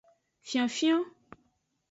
Fionfion. 0.47 1.01